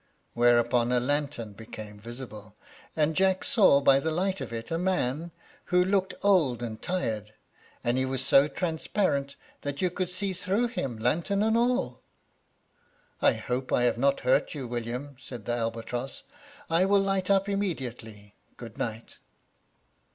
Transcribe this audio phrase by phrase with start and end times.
[0.35, 2.55] Thereupon a lantern became visible,
[2.95, 5.29] and Jack saw by the light of it a man,
[5.65, 7.35] who looked old and tired,
[7.83, 12.01] and he was so transparent that you could see through him, lantern and all.
[13.21, 16.23] "I hope I have not hurt you, William," said the albatross;
[16.67, 18.33] "I will light up immediately.
[18.57, 19.19] Good night."